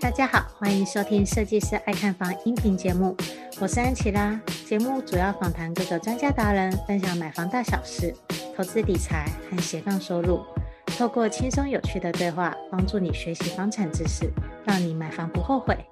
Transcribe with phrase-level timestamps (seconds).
[0.00, 3.14] 大家好，欢迎收听设计师爱看房音频节目，
[3.60, 4.40] 我是安琪拉。
[4.66, 8.14] 节目主要访谈各个专家达人，分享买房大小事、
[8.56, 10.40] 投资理财和斜杠收入。
[10.86, 14.30] 透过轻松有趣的对话，帮助你学习房产知识，
[14.64, 15.85] 让你买房不后悔。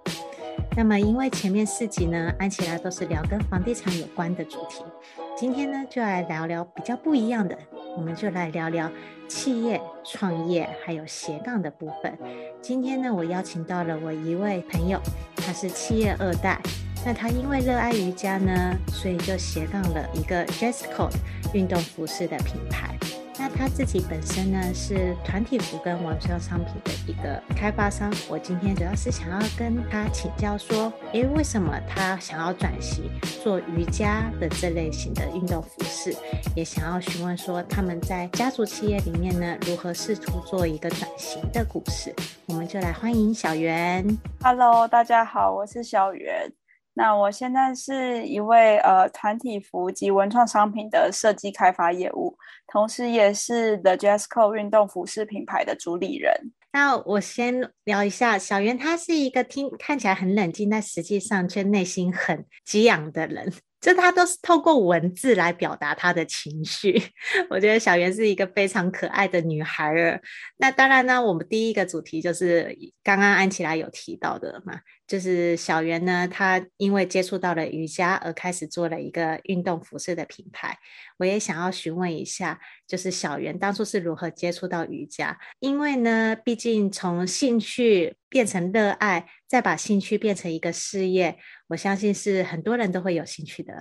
[0.77, 4.83] 那么，因为前面四集呢，安琪拉都是聊跟房地产有关的主题，
[5.37, 7.57] 今天呢，就来聊聊比较不一样的。
[7.97, 8.91] 我们就来聊聊
[9.29, 12.19] 企业创业还有斜杠的部分。
[12.61, 15.01] 今天呢，我邀请到了我一位朋友，
[15.37, 16.61] 他是企业二代。
[17.07, 21.21] 那他因为热爱瑜伽呢，所以就斜杠了一个 j e s s c o d e
[21.53, 22.94] 运动服饰的品牌。
[23.37, 28.13] 那他自己本身呢，是团体服跟文创商品的一个开发商。
[28.29, 33.11] 我今天主要是想要跟他请教说，诶，为什么他想要转型
[33.43, 36.15] 做瑜伽的这类型的运动服饰？
[36.55, 42.15] 也想要询问说，他们在家族企业里面呢，如何试图做一个转型的故事。
[42.47, 44.07] 我们就来欢迎小圆。
[44.43, 46.53] Hello，大家好，我是小圆。
[46.97, 56.33] 那我现在是一位呃团体服及文创商品的设计开发业务，同时也是 The Jesco 运动服饰品牌的主理人。
[56.73, 63.53] 那我先聊一下小袁，他是一个听看起来很冷静，但实际上却内心很激昂的人。
[63.85, 66.99] 就他都是透过文字来表达他的情绪，
[67.51, 70.19] 我觉得小圆是一个非常可爱的女孩儿。
[70.57, 80.79] 那当然呢，我们第一个主题就是刚刚安琪拉有提到的嘛，就是小圆呢，她因为接触到了瑜伽而开始做了一个运动服饰的品牌。
[81.19, 85.39] 我也想要询问一下，就是小圆当初是如何接触到瑜伽？
[85.61, 91.37] 因为呢，毕竟从兴趣变成热爱，再把兴趣变成一个事业。
[91.75, 93.75] 我相信是很多人都会有兴趣的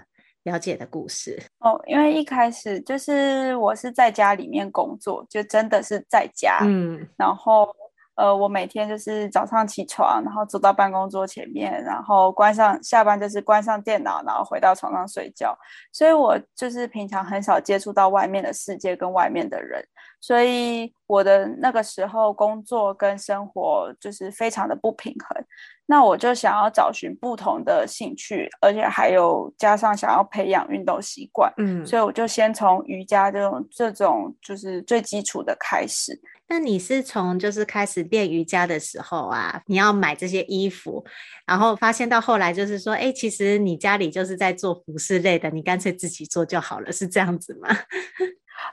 [0.46, 1.80] 了解的故事哦。
[1.86, 7.70] 因为一开始就是我是在家里面工作，就真的是在家，嗯，然后
[8.16, 15.56] 呃，我每天就是早上起床，然后走到办公桌前面，然后关上下班就是关上电脑，然后回到床上睡觉。
[15.92, 19.84] 所以我就是平常很少接触到外面的世界跟外面的人，
[20.24, 25.46] 所以我的那个时候工作跟生活就是非常的不平衡。
[25.86, 36.18] 那我就想要找寻不同的兴趣，而且还有加上想要培养运动习惯，嗯，所以我就先从瑜伽这种这种就是最基础的开始。
[36.48, 41.04] 那你是从就是开始练瑜伽的时候啊，你要买这些衣服，
[41.46, 47.68] 然后发现到后来就是说，哎，其实你家里就是在做服饰类的，你干脆自己做就好了，是这样子吗？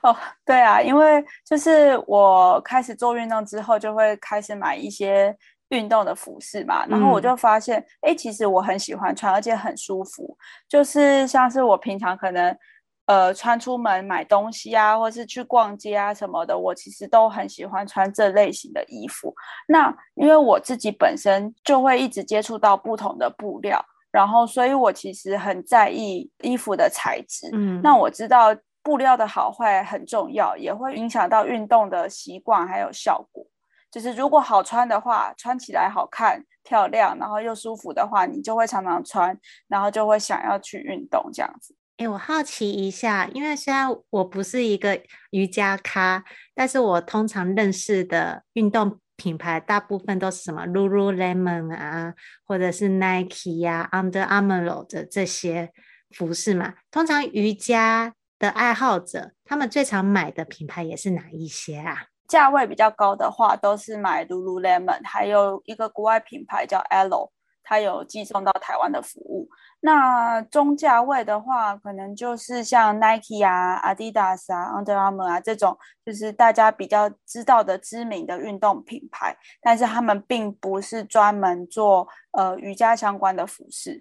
[0.02, 5.36] 哦，对啊，因为就是我开始做运动之后，就会开始买一些。
[5.70, 10.36] 运动的服饰嘛，然后我就发现，哎、嗯，其实我很喜欢穿，而且很舒服。
[10.68, 12.58] 就是像是我平常可能，
[13.06, 19.32] 呃，穿出门买东西啊，或是去逛街啊什么的，我其实都很喜欢穿这类型的衣服。
[19.68, 23.80] 那因为我自己本身就会一直接触到不同的布料，
[24.10, 27.48] 然后所以我其实很在意衣服的材质。
[27.52, 28.48] 嗯，那我知道
[28.82, 33.46] 布料的好坏很重要，也会影响到运动的习惯还有效果。
[33.90, 39.36] 就是如果好穿的话，穿起来好看、漂亮，然后又舒服的话，你就会常常穿，
[39.66, 41.74] 然后就会想要去运动这样子。
[41.96, 46.24] 哎，我好奇一下，因为虽然我不是一个瑜伽咖，
[46.54, 52.14] 但是我通常认识的运动品牌大部分都是什么 Lululemon 啊，
[52.46, 55.72] 或者是 Nike 呀、啊、Under Armour 的这些
[56.16, 56.74] 服饰嘛。
[56.90, 62.06] 通常瑜伽的爱好者，他们最常买的品牌也是哪一些啊？
[62.26, 67.30] 价位比较高的话，都是买 Lululemon，还有一个国外品牌叫 L
[67.62, 69.48] 它有寄送到台湾的服务。
[69.82, 83.98] 那中价位的话，可能就是像 Nike 啊、Adidas 啊、Under Armour 啊这种，就是大家比较知道的知名的运动品牌，但是他们并不是专门做呃瑜伽相关的服饰。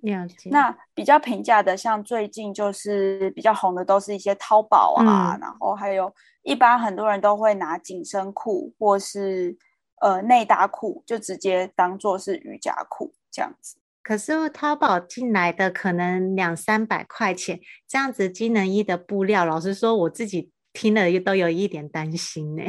[0.51, 6.13] 那比较平价的，像最近就是比较红的，都是一些淘宝啊，嗯、然后还有
[6.43, 9.57] 一般很多人都会拿紧身裤或是
[10.01, 13.77] 呃内搭裤，就直接当做是瑜伽裤这样子。
[14.01, 22.63] 可是淘宝进来的可能两三百块钱这样子机能衣的布料，老实说我自己听了也都有一点担心呢。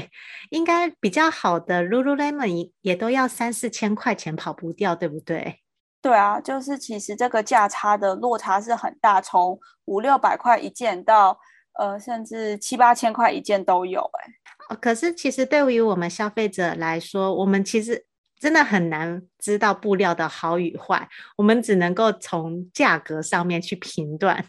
[0.51, 5.61] 应该比较好的 Lululemon 也都要三四千块钱跑不掉，对不对？
[6.03, 11.39] 对啊，就是其实这个价差的落差是很大，从五六百块一件到
[11.79, 14.77] 呃甚至七八千块一件都有哎。
[14.77, 18.05] 可是其实对于我们消费者来说，我们其实。
[18.41, 21.07] 真的很难知道布料的好与坏，
[21.37, 24.45] 我们只能够从价格上面去评断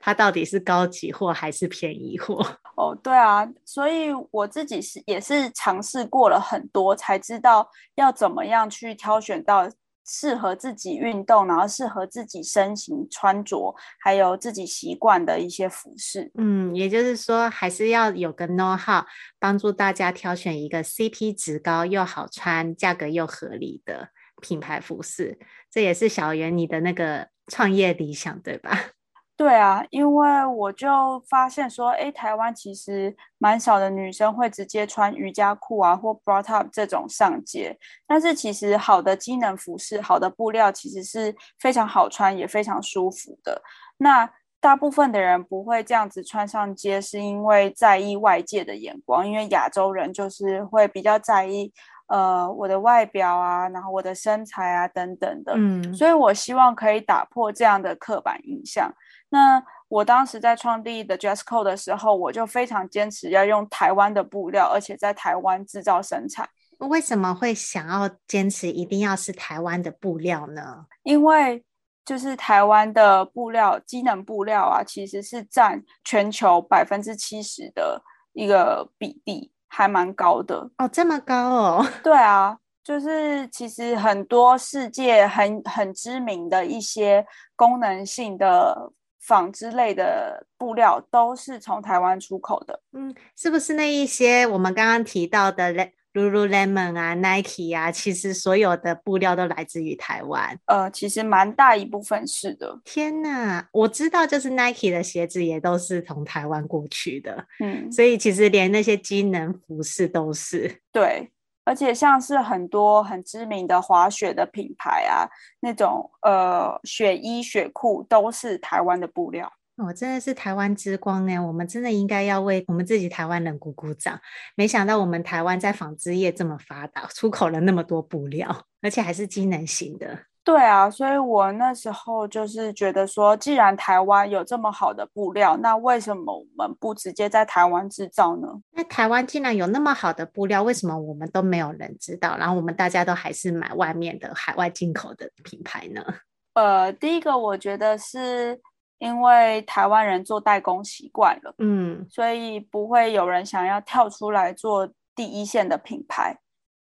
[0.00, 2.44] 它到底是高级货还是便宜货？
[2.76, 9.70] 哦，对啊，所以我自己是也是尝试过了很多，才知道要怎么样去挑选到
[10.06, 16.30] 适合自己运动，然后适合自己身形穿着，还有自己习惯的一些服饰。
[16.36, 19.04] 嗯，也就是说，还是要有个 know how，
[19.38, 24.10] 帮助大家挑选一个 CP 值高又好穿、价格又合理的
[24.42, 25.38] 品牌服饰。
[25.70, 28.90] 这也是小圆你的那个创业理想，对吧？
[29.36, 30.88] 对啊，因为我就
[31.28, 37.76] 发现说，哎，台湾其实蛮少的女生会直接穿瑜伽裤啊或 bra top 这种上街，
[38.06, 43.60] 但是其实好的机能服饰、好的布料其实是非常好穿也非常舒服的。
[43.96, 51.72] 那大部分的人不会这样子穿上街，是因为在意外界的眼光，因为亚洲人就是会比较在意。
[52.06, 58.92] 呃，我的外表啊，然后我的身材啊，等等的，嗯，所以我希望可以打破这样的刻板印象。
[59.30, 66.48] 那我当时在创立 The Dress Code 的时候，我就非常坚持要用台湾的布料，而且在台湾制造生产。
[66.78, 70.86] 为什么会想要坚持一定要是台湾的布料呢？
[71.02, 71.64] 因为
[72.04, 79.50] 就是台湾的布料，机能布料啊，其实是占全球百分之七十的一个比例。
[79.66, 81.86] 还蛮高的哦，这么高哦？
[82.04, 88.92] 对啊，就是其实很多世界很很知名的一些功能性的
[89.26, 92.80] 纺织类的布料都是从台湾出口的。
[92.92, 95.72] 嗯，是不是那一些我们刚刚提到的
[96.12, 100.56] Lululemon 啊、Nike 啊，其实所有的布料都来自于台湾。
[100.66, 102.78] 呃，其实蛮大一部分是的。
[102.84, 107.44] 天哪，我知道，就是 Nike 的鞋子也都是从台湾过去的。
[107.58, 110.80] 嗯，所以其实连那些机能服饰都是。
[110.92, 111.32] 对，
[111.64, 115.28] 而且像是很多很知名的滑雪的品牌啊，
[115.60, 119.52] 那种呃雪衣、雪裤都是台湾的布料。
[119.76, 121.36] 我、真的是台湾之光呢！
[121.36, 124.20] 我们真的应该要为我们自己台湾人鼓鼓掌。
[124.54, 130.16] 没想到我们台湾在纺织业这么发达，出口了那么多布料，而且还是机能型的。
[130.44, 138.48] 对啊，所以我那时候就是觉得说，既然台湾有这么好的布料，那为什么我们不直接在台湾制造呢？
[138.72, 142.36] 那台湾既然有那么好的布料，为什么我们都没有人知道？
[142.36, 146.04] 然后我们大家都还是买外面的海外进口的品牌呢？
[146.52, 148.60] 呃，第一个我觉得是。
[148.98, 156.34] 因为台湾人做代工习惯了，嗯，所以不会有人想要跳出来做第一线的品牌。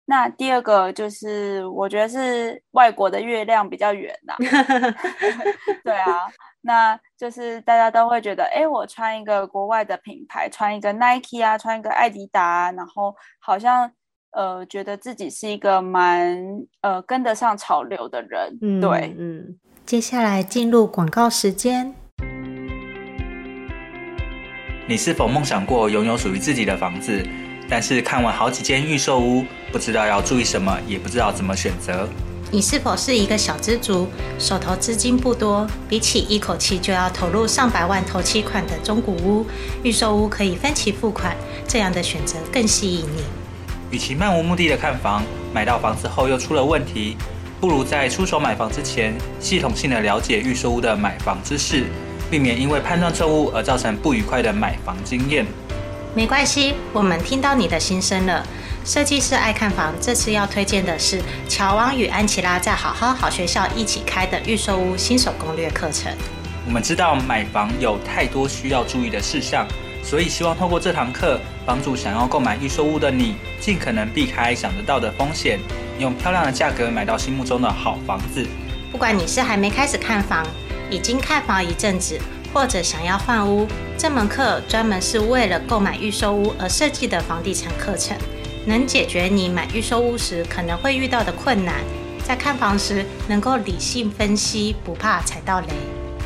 [0.07, 4.35] 那第二个就是，我觉得是外国的月亮比较圆呐。
[5.83, 6.27] 对啊，
[6.61, 13.91] 那就是大家都会觉得，哎，我穿一个国外的品牌，穿一个 Nike 啊，穿一个艾迪达啊，然后好像
[14.33, 16.45] 呃，觉得自己是一个蛮
[16.83, 18.59] 呃跟得上潮流的人。
[18.61, 19.59] 嗯，对，嗯。
[19.87, 21.95] 接下来进入广告时间。
[24.87, 27.23] 你是否梦想过拥有属于自己的房子？
[27.69, 32.09] 但是看完好几间预售屋，不知道要注意什么，也不知道怎么选择。
[32.51, 34.07] 你是否是一个小资族，
[34.39, 35.67] 手头资金不多？
[35.89, 39.45] 比起一口气就要投入上百万头期款的中古屋，
[39.83, 43.25] 预售屋可以分期付款，这样的选择更吸引你。
[43.91, 47.17] 与其漫无目的的看房，买到房子后又出了问题。
[47.61, 51.87] 不如在出手买房之前，系统性的了解预售屋的买房知识，
[52.31, 55.47] 避免因为判断错误而造成不愉快的买房经验。
[56.17, 58.47] 没关系，我们听到你的心声了。
[58.85, 66.13] 设计师爱看房，这次要推荐的是乔王与安琪拉在好好好学校一起开的预售屋新手攻略课程。
[66.65, 69.67] 我们知道买房有太多需要注意的事项，
[70.05, 75.59] 所以希望透过这堂课，帮助想要购买预售屋的你，尽可能避开想得到的风险。
[75.99, 78.47] 用漂亮的价格买到心目中的好房子。
[78.93, 80.47] 不管你是还没开始看房，
[80.89, 82.21] 已经看房一阵子，
[82.55, 83.67] 或者想要换屋，
[83.99, 88.17] 这门课专门是为了购买预售屋而设计的房地产课程，
[88.65, 91.75] 能解决你买预售屋时可能会遇到的困难，
[92.25, 95.67] 在看房时能够理性分析，不怕踩到雷。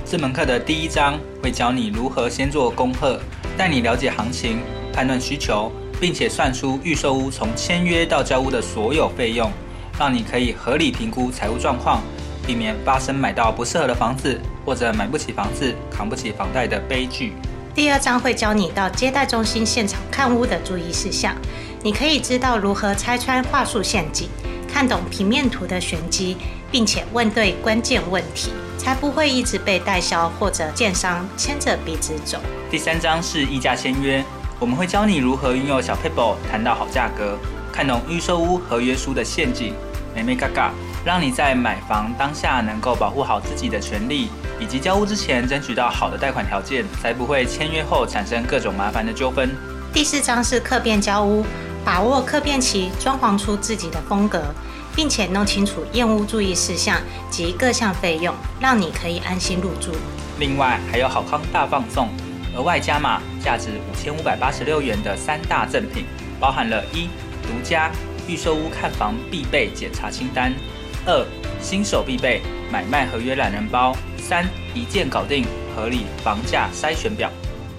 [0.04, 3.18] 这门课的第一章会教你如何先做功课，
[3.56, 4.60] 带你了解行情，
[4.92, 5.72] 判断需求。
[6.00, 9.50] 并且算出预售屋从签约到交屋的所有费用，
[9.98, 12.00] 让你可以合理评估财务状况，
[12.46, 17.32] 避免发生买到不适合的房子或者买不起房子、扛不起房贷的悲剧。
[17.74, 21.34] 第二章会教你到接待中心现场看屋的注意事项，
[21.82, 24.28] 你可以知道如何拆穿话术陷阱，
[24.70, 26.36] 看懂平面图的玄机，
[26.70, 32.38] 并且问对关键问题，才不会一直被代销或者建商牵着鼻子走。
[32.70, 34.22] 第三章是议价签约。
[34.60, 37.38] 我们会教你如何运用小 paper 谈到好价格，
[37.72, 39.72] 看懂预售屋合约书的陷阱，
[40.14, 40.74] 美眉嘎嘎，
[41.06, 44.28] 让你在买房当下能够保护好自己的权利，
[44.60, 49.50] 以及交屋之前争取到好的贷款条件，才不会签约后产生各种麻烦的纠纷。
[49.92, 51.44] 第四章是客变交屋，
[51.84, 54.42] 把握客变期，装潢出自己的风格，
[54.94, 57.00] 并且弄清楚验屋注意事项
[57.30, 59.92] 及各项费用，让你可以安心入住。
[60.38, 62.08] 另外还有好康大放送，
[62.54, 66.04] 额外加码价值五千五百八十六元的三大赠品，
[66.38, 67.08] 包含了一
[67.42, 67.90] 独家
[68.26, 70.52] 预售屋看房必备检查清单，
[71.06, 71.26] 二
[71.60, 77.30] 新手必备买卖合约懒人包，三一键搞定合理房价筛选表。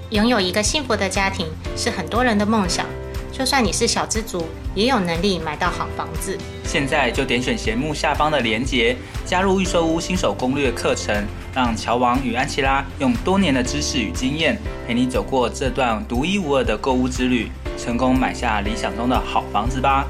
[0.10, 1.48] 拥有一个幸福的家庭
[1.78, 2.86] 是很多人的梦想，
[3.32, 6.38] 就算你是小资族，也有能力买到好房子。
[6.64, 8.96] 现在就点选节目下方的链接，
[9.26, 20.08] 加入预售屋新手攻略课程，让乔王与安琪拉用多年的知识与经验，陪你走过这段独一无二的购物之旅，成功买下理想中的好房子吧。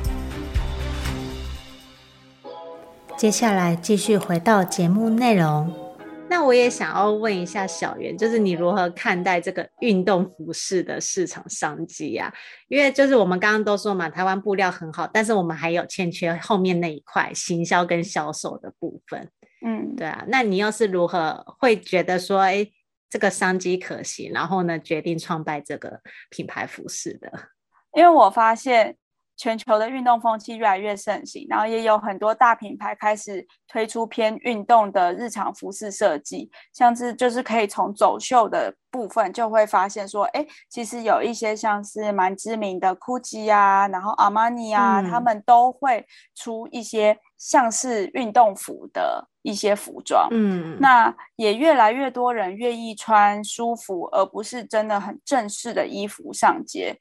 [3.20, 5.70] 接下来继续回到节目内容。
[6.30, 12.34] 那我也想要问一下小袁，就是你如何看待这个运动服饰的市场商机呀？
[12.70, 19.30] 因为就是我们刚刚都说嘛，台湾布料很好，但是我们还有欠缺后面那一块行销跟销售的部分。
[19.66, 20.24] 嗯，对啊。
[20.30, 22.66] 那你又是如何会觉得说，哎，
[23.10, 26.00] 这个商机可行，然后呢，决定创办这个
[26.30, 27.30] 品牌服饰的？
[27.98, 28.96] 因为我发现。
[29.40, 46.06] 全球的运动风气越来越盛行，然后也有很多大品牌开始推出偏运动的日常服饰设计，像是就是可以从走秀的部分就会发现说，哎，其实有一些像是蛮知名的 Gucci 啊，然后 Armani 啊，嗯、他们都会
[46.36, 50.28] 出一些像是运动服的一些服装。
[50.32, 57.00] 嗯，那也越来越多人愿意穿舒服而不是真的很正式的衣服上街。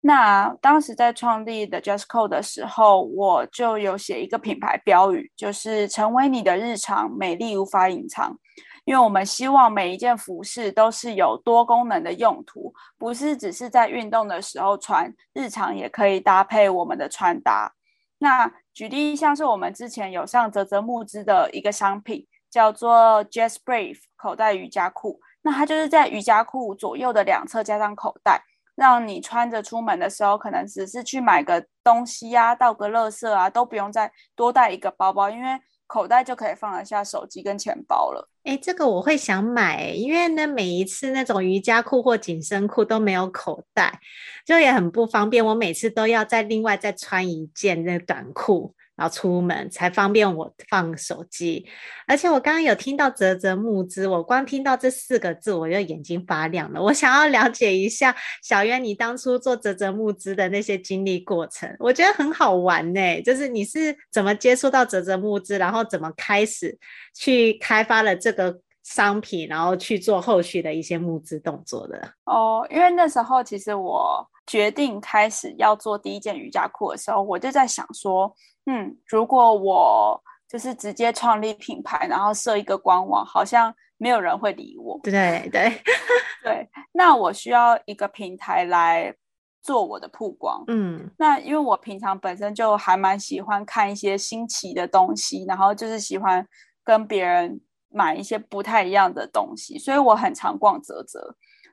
[0.00, 8.38] 那当时在创立 The Just Code 的时候，我就有写一个品牌标语，就是成为你的日常，美丽无法隐藏。
[8.84, 17.70] 因为我们希望每一件服饰都是有多功能的用途，不是只是在运动的时候穿，日常也可以搭配我们的穿搭。
[18.18, 28.42] 那举例像是我们之前有上泽泽募资的一个商品，叫做 Just Brave 口袋瑜伽裤，那它就是在瑜伽裤左右的两侧加上口袋。
[28.78, 35.48] 让你穿着出门的时候，可能只是去买个东西呀、啊，倒个垃圾啊，都不用再多带一个包包，因为
[35.88, 38.30] 口袋就可以放得下手机跟钱包了。
[38.44, 43.98] 哎，这个我会想买，因为呢，每一次那种瑜伽裤或紧身裤都没有口袋，
[44.46, 45.44] 就也很不方便。
[45.44, 48.76] 我每次都要再另外再穿一件那短裤。
[48.98, 51.64] 然后出门才方便我放手机，
[52.08, 56.82] 而且我刚刚有听到泽泽募资，我光听到这四个字我就眼睛发亮了。
[56.82, 63.22] 我想要了解一下小渊，你当初做泽泽募资的那些经历过程，我觉得很好玩呢。
[63.22, 66.76] 就是你是怎么接触到泽泽募资，然后怎么开始
[67.14, 72.14] 去开发了这个商品，然后去做后续的一些募资动作的？
[72.24, 78.34] 哦，因为那时候其实我决定开始要做第一件瑜伽裤的时候，我就在想说。
[78.70, 85.00] 嗯，如果我就是直接创立品牌，然后设一个官网，好像没有人会理我。
[85.02, 85.72] 对对
[86.44, 89.14] 对，那我需要一个平台来
[89.62, 90.62] 做我的曝光。
[90.66, 96.46] 嗯，那因为我平常本身就还蛮喜欢看一些新奇的东西，然后就是喜欢
[96.84, 101.18] 跟别人买一些不太一样的东西，所以我很常逛啧啧。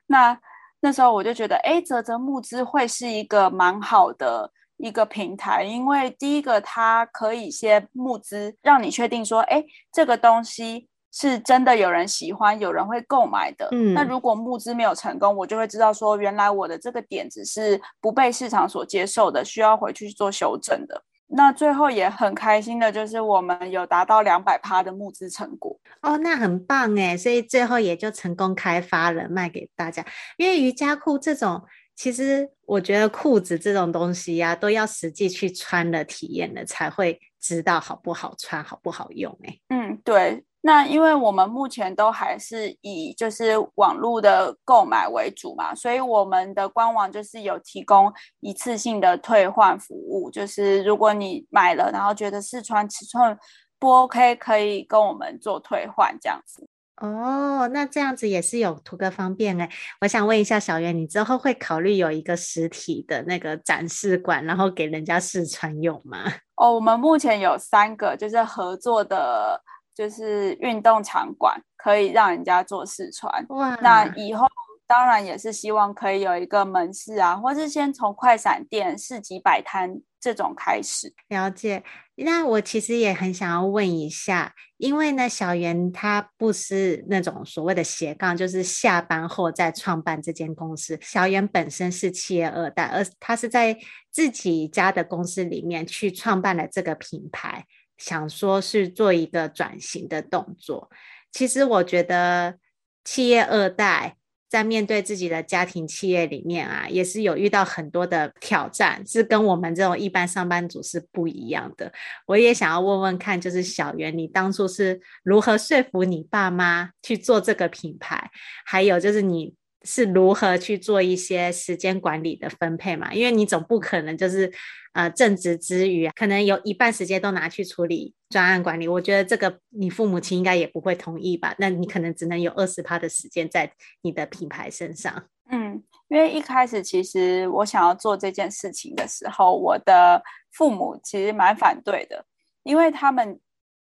[0.06, 0.40] 那
[0.86, 4.48] 那时候我就觉得，哎，泽泽募资会是一个蛮好的。
[4.76, 13.66] 一个平台，因为第一个它可以先募资，让你确定说，哎，这个东西是真的有人喜欢，有人会购买的。
[13.72, 21.02] 嗯，那如果募资没有成功，我就会知道说，原来我的这个点子是不被市场所接受的，需要回去做修正的。
[21.28, 25.78] 那最后也很开心的就是我们有达到两百趴的募资成果。
[26.02, 30.04] 哦，那很棒哎，所以最后也就成功开发了，卖给大家。
[30.36, 31.62] 因为瑜伽裤这种。
[31.98, 39.58] 其实我觉得裤子这种东西呀、啊，都要实际去穿了、体验了，才会知道好不好穿、好不好用、哎。
[39.70, 40.44] 嗯，对。
[40.66, 53.38] 那因为我们目前都还是以就是网络的购买为主嘛，所以我们的官网就是有提供一次性的退换服务，就是如果你买了，然后觉得试穿尺寸
[53.78, 56.68] 不 OK，可以跟我们做退换这样子。
[56.96, 59.70] 哦，那这样子也是有图个方便哎。
[60.00, 66.24] 我想问一下小袁，你之后会考虑有一个实体的那个展示馆，然后给人家试穿用吗？
[66.56, 69.62] 哦，我们目前有三个就是合作的，
[69.96, 73.46] 就是运动场馆可以让人家做试穿。
[73.48, 74.46] 哇，那以后
[74.86, 81.14] 当然也是希望可以有一个门市啊，或是先从快闪店、市集摆摊这种开始。
[81.28, 81.82] 了解。
[82.18, 90.98] 那我其实也很想要问一下，因为呢，小圆他不是那种所谓的斜杠，就是下班后再创办这间公司。
[91.02, 93.76] 小圆本身是企业二代，而他是在
[94.10, 100.90] 自己家的公司里面去创办了这个品牌，想说是做一个转型的动作。
[101.32, 102.58] 其实我觉得
[103.04, 104.16] 企业二代。
[104.48, 111.92] 在面对自己的家庭企业里面啊，也是有遇到很多的挑战，是跟我们这种一般上班族是不一样的。
[112.26, 118.30] 我也想要问问看，就是小袁，你当初是如何说服你爸妈去做这个品牌？
[118.64, 119.52] 还有就是你。
[119.86, 123.14] 是如何去做一些时间管理的分配嘛？
[123.14, 124.52] 因为你总不可能就是
[124.92, 128.88] 呃正职之余，可能有一半时间都拿去处理专案管理。
[128.88, 131.54] 我觉得这个你父母亲应该也不会同意吧？
[131.58, 135.28] 那你可能只能有二十趴的时间在你的品牌身上。
[135.50, 142.26] 嗯，因为一开始其实我想要做这件事情的时候，我的父母其实蛮反对的，
[142.64, 143.38] 因为他们。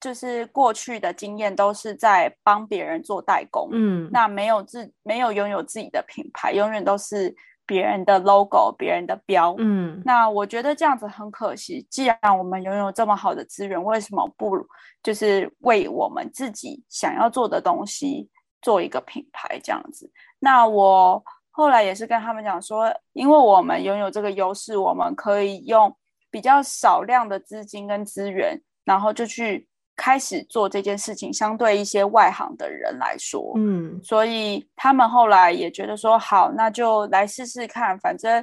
[0.01, 7.35] 就是过去的经验都是在帮别人做代工，嗯，那没有自没有拥有自己的品牌，永远都是
[7.67, 11.85] 别人的 logo、别人的标，嗯，那我觉得这样子很可惜。
[11.91, 14.57] 既然我们拥有这么好的资源，为什么不
[15.03, 18.29] 就是为我们自己想要做的东西
[18.63, 20.09] 做一个品牌这样子？
[20.39, 25.93] 那我后来也是跟他们讲说，因为我们拥有这个优势，我们可以用
[26.31, 29.68] 比较少量的资金跟资源，然后就去。
[29.99, 37.99] 开始做这件事情，相对一些外行的人来说，嗯，所以他们后来也觉得说，好，那就来试试看。
[37.99, 38.43] 反正，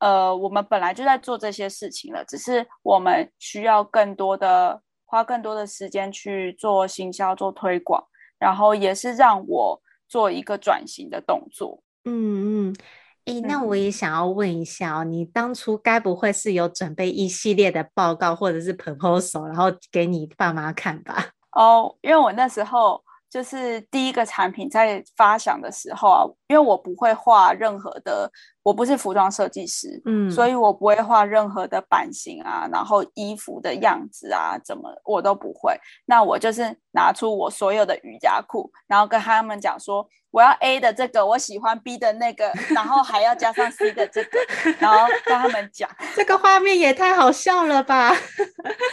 [0.00, 8.04] 呃，我们本来就在做这些事情了，只是我们需要更多的花更多的时间去做行销、做推广，
[8.38, 11.82] 然后也是让我做一个转型的动作。
[12.04, 12.76] 嗯嗯。
[13.26, 21.28] 诶，那我也想要问一下哦，嗯、你当初该不会是有准备一系列的报告或者是 proposal，然后给你爸妈看吧？
[21.52, 23.00] 哦，因为我那时候
[23.30, 28.28] 就是第一个产品在发想的时候啊，因为我不会画任何的，
[28.64, 35.78] 我不是服装设计师，嗯，所以我不会画任何的版型啊，然后衣服的样子啊，怎么我都不会。
[36.06, 40.08] 那我就是拿出我所有的瑜伽裤，然后跟他们讲说。
[40.32, 44.38] 我要 A 的这个，我喜欢 B 的那个，然后还要加上 C 的这个，
[44.78, 48.12] 然后跟他们讲，这个画面也太好笑了吧？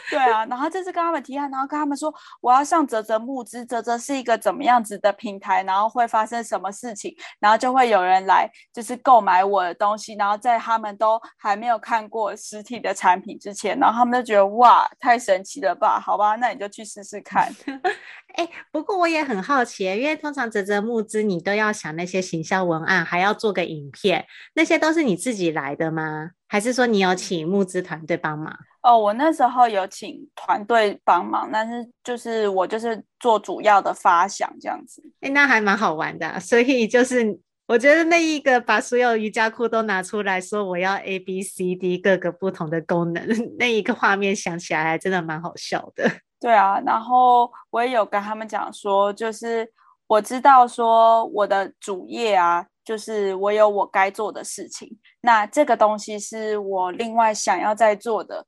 [0.09, 15.99] 对啊，然后这次跟他们提案，然后跟他们说我要上泽泽募资，泽泽是一个怎么样子的平台，然后会发生什么事情，然后就会有人来就是购买我的东西，然后在他们都还没有看过实体的产品之前，然后他们就觉得哇，太神奇了吧？
[15.99, 17.49] 好吧，那你就去试试看。
[18.35, 26.31] 哎，不过我也很好奇，因为通常泽泽募资你都要想那些行销文案，还要做个影片，那些都是你自己来的吗？
[26.47, 28.55] 还是说你有请募资团队帮忙？
[28.81, 35.03] 哦，我那时候有请团队帮忙，但是就是我就是做主要的发想这样子。
[35.21, 37.37] 哎，那还蛮好玩的，所以就是
[37.67, 43.27] 我觉得那一个把所有瑜伽裤都拿出来说我要 A B C D 各个不同的功能，
[43.59, 46.09] 那一个画面想起来还真的蛮好笑的。
[46.39, 49.69] 对啊，然后我也有跟他们讲说，就是
[50.07, 54.89] 我知道说我的主业啊，就是我有我该做的事情。
[55.19, 58.45] 那这个东西是我另外想要在做的，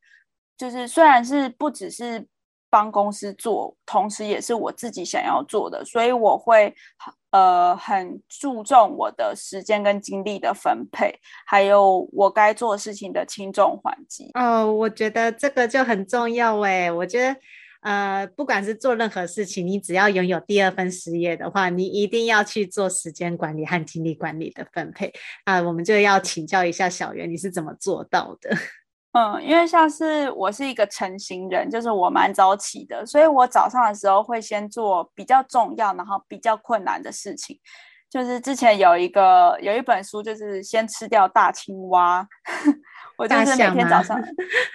[0.58, 2.26] 就是虽然是不只是
[2.70, 6.74] 帮公司做，同时也是我自己想要做的，所以我会
[7.32, 11.14] 呃很注重我的时间跟精力的分配，
[11.46, 14.32] 还有我该做事情的轻重缓急。
[14.36, 17.38] 哦，我觉得这个就很重要哎，我觉得。
[17.82, 25.12] 呃，不管是做任何事情，你只要拥有第二份事业的话，你一定要去做时间管理和精力管理的分配
[25.46, 25.62] 啊。
[25.62, 28.56] 我们就要请教一下小袁，你是怎么做到的？
[29.14, 37.60] 嗯，因为像是我是一个晨型人，就是我蛮早起的，所以我早上的时候会先做比较重要，然后比较困难的事情。
[38.12, 42.28] 就是之前有一个有一本书，就是先吃掉大青蛙。
[43.18, 44.20] 我就是每天早上，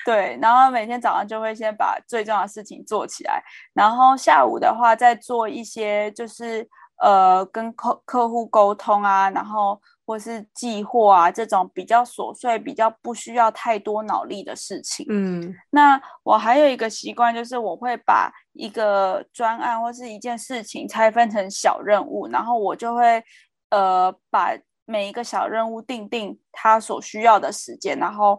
[0.04, 3.42] 对，然后每天早上就会先把最重要的事情做起来，
[3.74, 6.64] 然后下午的话再做一些就是
[7.02, 15.04] 呃跟客客户沟通啊，然后或是寄货啊这种比较琐碎、比较不需要太多脑力的事情。
[15.10, 23.22] 嗯，那我还有一个习惯，就是我会把一个专案或是一件事情拆分成小任务，然后我就会
[23.70, 24.56] 呃把。
[24.88, 28.38] 每一个小任务定定它所需要的时间，然后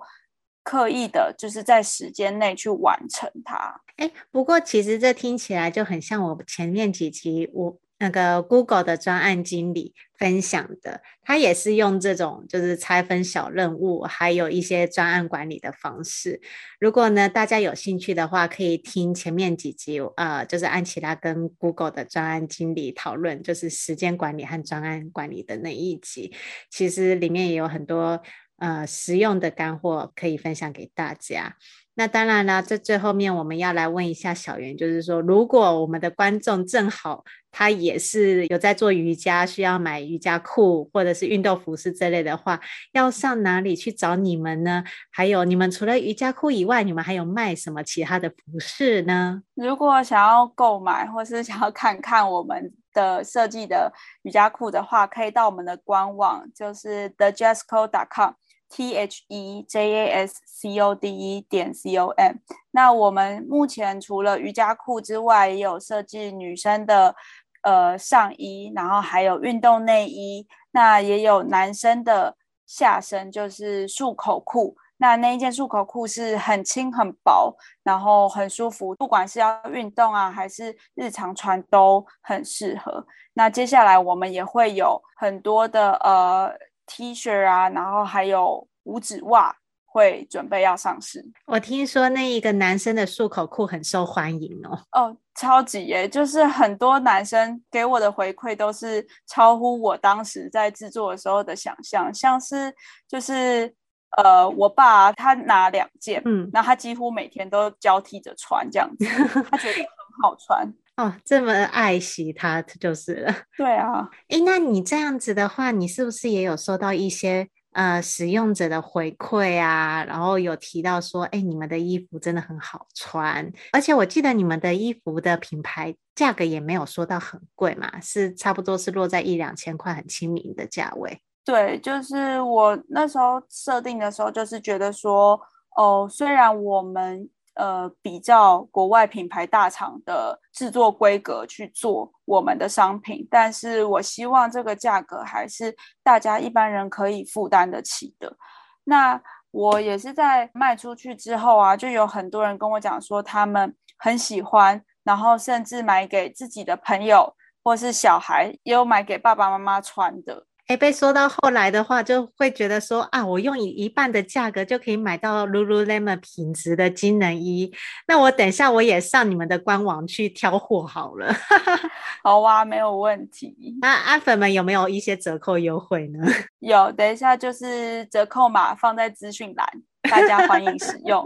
[0.63, 3.81] 刻意的就是在时间内去完成它。
[3.97, 16.39] 哎，不过其实这听起来就很像我前面几集我那个 Google 的专案经理分享的，他也是用这种就是拆分小任务，还有一些专案管理的方式。
[16.79, 26.33] 如果呢大家有兴趣的话，可以听前面几集，呃，就是安琪拉跟 Google 的专案经理讨论，就是时间管理和专案管理的那一集，
[26.69, 28.21] 其实里面也有很多
[28.57, 31.57] 呃实用的干货可以分享给大家。
[31.97, 42.59] 那当然了，在最后面我们要来问一下小圆，就是说，如果我们的观众正好他也是有在做瑜伽，需要买瑜伽裤或者是运动服饰这类的话，
[42.91, 44.83] 要上哪里去找你们呢？
[45.11, 49.41] 还有，你们除了瑜伽裤以外，你们还有卖什么其他的服饰呢？
[49.55, 58.33] 如果想要购买或是想要看看我们的设计的瑜伽裤的话，可以到我们的官网，就是 thejazzcode.com。
[58.69, 62.35] T H E J A S C O D E 点 C O M。
[62.71, 67.15] 那我们目前除了瑜伽裤之外，也有设计女生的
[67.63, 70.47] 呃上衣，然后还有运动内衣。
[70.71, 74.75] 那也有男生的下身，就是束口裤。
[74.97, 83.05] 那那一件束口裤是很轻很薄，然后很舒服，不管是要运动啊，还是日常穿都很适合。
[83.33, 86.51] 那接下来我们也会有很多的呃。
[86.87, 91.23] T 恤啊，然后还有五指袜会准备要上市。
[91.45, 94.79] 我听说那一个男生的束口裤很受欢迎哦。
[94.91, 96.07] 哦，超级耶！
[96.07, 102.73] 就是很多男生给我的回馈都是超乎我当时在制作的时候的想象，像是
[103.07, 103.73] 就是
[104.17, 109.05] 呃，我爸他拿两件，嗯，那他几乎每天都交替着穿这样子，
[109.51, 109.85] 他觉得很
[110.23, 110.65] 好穿。
[110.97, 113.33] 哦，这么爱惜它就是了。
[113.55, 120.03] 对啊，诶，那你这样子的话，你是不是也有收到一些呃使用者的回馈啊？
[120.05, 131.21] 然后有提到说，哎，你们的衣服真的很好穿，而且我记得你们的衣服的品牌价格也没有说到很贵嘛，是差不多是落在一两千块，很亲民的价位。
[131.45, 135.39] 对，就是我那时候设定的时候，就是觉得说，
[135.75, 137.29] 哦，虽然我们。
[137.57, 148.37] 呃，比较国外品牌大厂的制作规格去做我们的商品，但是我希望这个价格还是大家一般人可以负担得起的。
[148.83, 160.46] 那我也是在卖出去之后啊，就有很多人跟我讲说他们很喜欢，然后甚至买给自己的朋友或是小孩，也有买给爸爸妈妈穿的。
[160.67, 167.73] 哎，被说到后来的话，就会觉得说啊，我用一一半的价格就可以买到 Lululemon 品质的机能衣，
[168.05, 171.33] 那我等一下我也上你们的官网去挑货好了。
[172.21, 173.77] 好啊，没有问题。
[173.79, 176.19] 那阿粉们有没有一些折扣优惠呢？
[176.59, 179.65] 有，等一下就是折扣码放在资讯栏，
[180.09, 181.25] 大家欢迎使用。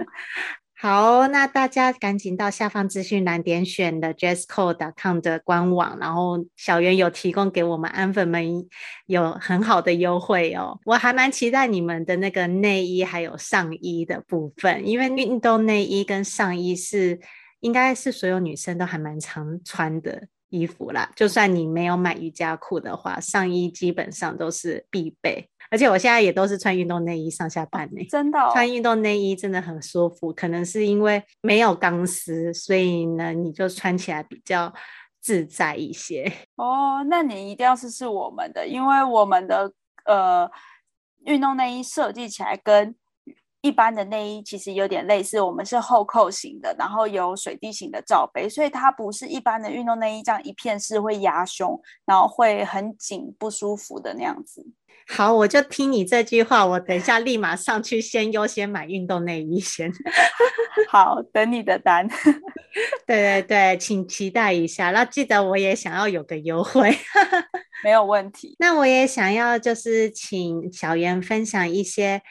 [0.82, 8.68] 好，那大家赶紧到下方资讯栏点选的 jazzcode.com 的官网，然后小圆有提供给我们安粉们
[9.06, 10.80] 有很好的优惠哦。
[10.86, 17.20] 我还蛮期待你们的那个内衣还有上衣的部分，因为运动内衣跟上衣是
[17.60, 21.12] 应该是所有女生都还蛮常穿的衣服啦。
[21.16, 25.48] 就算你没有买瑜伽裤的话，上衣基本上都是必备。
[25.72, 30.34] 而且我现在也都是穿运动内衣上下班呢，真的哦，穿运动内衣真的很舒服。
[30.34, 34.74] 可能是因为没有钢丝，所以呢，你就穿起来比较
[35.22, 36.30] 自在一些。
[36.58, 39.72] 哦，那你一定要试试我们的，因为我们的
[40.04, 40.52] 呃
[41.24, 42.94] 运动内衣设计起来跟
[43.62, 45.40] 一般的内衣其实有点类似。
[45.40, 54.66] 我们是后扣型的，然后有水滴型的罩杯，所以它不是一般的运动内衣这样一片式会压胸，然后会很紧不舒服的那样子。
[55.12, 59.92] 好，我就听你这句话，我等一下立马上去，先优先买运动内衣先。
[60.90, 62.08] 好，等你的单。
[63.06, 64.92] 对对对，请期待一下。
[64.92, 66.96] 那记得我也想要有个优惠。
[67.84, 68.56] 没有问题。
[68.60, 72.22] 那我也想要，就是请小袁分享一些。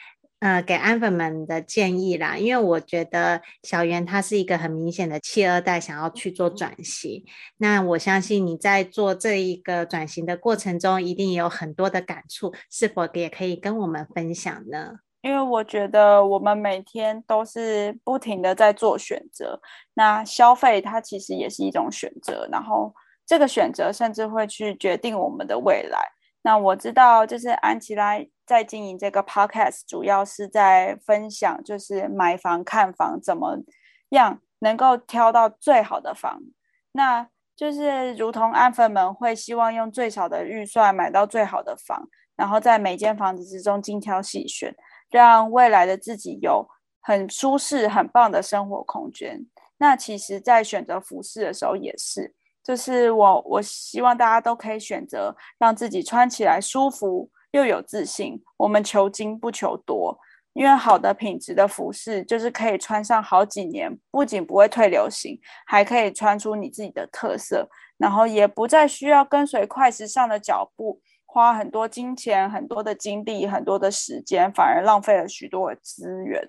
[0.41, 7.23] 呃，给安粉们的建议啦，因为我觉得小袁他是一个很明显的企二代，想要去做转型。
[7.57, 14.95] 那我相信你在做这一个转型的过程中，一定也有很多的感触，是否也可以跟我们分享呢？
[15.21, 19.61] 因为我觉得我们每天都是不停的在做选择，
[19.93, 22.91] 那消费它其实也是一种选择，然后
[23.27, 25.99] 这个选择甚至会去决定我们的未来。
[26.41, 28.17] 那我知道，就是安琪拉
[28.51, 33.57] 在经营这个 podcast，主要是在分享，就是买房看房怎么
[34.09, 36.41] 样能够挑到最好的房。
[36.91, 44.75] 那就是如同安粉们会希望用最少的预算买到最好的房，然后在每间房子之中精挑细选，
[45.09, 46.67] 让未来的自己有
[46.99, 49.47] 很舒适、很棒的生活空间。
[49.77, 52.35] 那其实，在选择服饰的时候也是。
[52.61, 58.41] 就是我我希望大家都可以选择让自己穿起来舒服又有自信。
[58.57, 60.17] 我们求精不求多，
[60.53, 76.41] 因为好的品质的服饰就是可以穿上好几年，不仅不会退流行，还可以穿出你自己的特色，然后也不再需要跟随快时尚的脚步，花很多金钱、很多的精力、很多的时间，反而浪费了许多的资源。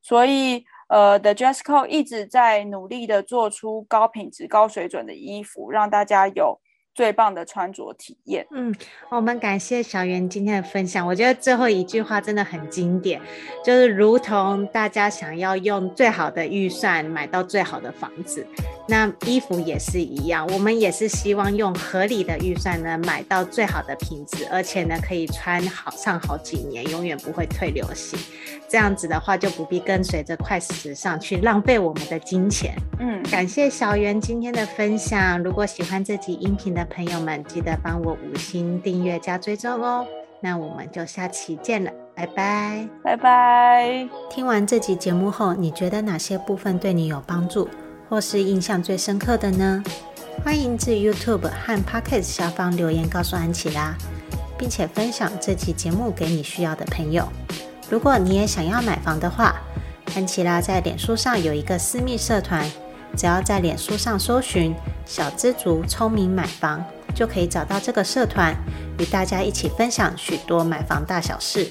[0.00, 6.58] 所以，呃，The Dress Code 一直在努力的做出高品质、高水准的衣服，让大家有
[6.98, 8.44] 最棒的穿着体验。
[8.50, 8.74] 嗯，
[9.08, 11.06] 我们感谢小袁今天的分享。
[11.06, 13.20] 我觉得最后一句话真的很经典，
[13.64, 18.44] 就是如同大家想要用最好的预算买到最好的房子，
[18.88, 28.18] 那衣服也是一样，我们也是希望用合理的预算呢买到最好的品质，而且呢可以穿好上好几年，永远不会退流行。
[28.68, 32.74] 这样子的话就不必跟随着快时尚去浪费我们的金钱。
[32.98, 35.42] 嗯，感谢小袁今天的分享。
[35.42, 40.06] 如果喜欢这集音频的朋友们，记得帮我五星订阅加追踪哦。
[40.40, 44.08] 那我们就下期见了，拜拜，拜拜。
[44.30, 47.68] 听完这集节目后，你觉得哪些部分对你有帮助，
[48.08, 49.82] 或是印象最深刻的呢？
[50.44, 53.96] 欢迎至 YouTube 和 Pocket 下方留言告诉安琪拉，
[54.56, 57.28] 并且分享这期节目给你需要的朋友。
[57.90, 59.56] 如果你也想要买房的话，
[60.14, 62.64] 安琪拉在脸书上有一个私密社团，
[63.16, 64.72] 只要在脸书上搜寻
[65.08, 66.84] “小资族聪明买房”，
[67.16, 68.54] 就可以找到这个社团，
[68.98, 71.68] 与大家一起分享许多买房大小事。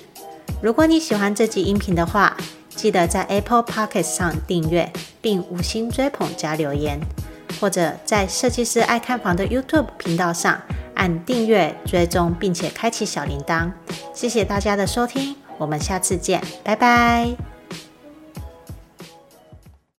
[0.61, 2.35] 如果你喜欢这集音频的话，
[2.69, 6.99] 记得在 Apple Podcast 上订阅并五星追捧加留言，
[7.61, 10.59] 或者在设计师爱看房的 YouTube 频道上
[10.95, 13.71] 按订阅追踪，并且开启小铃铛。
[14.13, 15.35] 谢谢大家的收听。
[15.59, 17.56] 我们下次见，拜拜。